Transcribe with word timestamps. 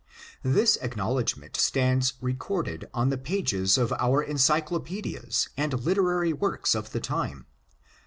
This 0.41 0.79
acknowledgment 0.81 1.55
stands 1.55 2.13
recorded 2.21 2.89
on 2.91 3.09
the 3.11 3.19
pages 3.19 3.77
of 3.77 3.93
our 3.99 4.23
Encyclopaedias 4.23 5.49
and 5.55 5.85
literary 5.85 6.33
works 6.33 6.73
of 6.73 6.89
the 6.91 6.99
time. 6.99 7.45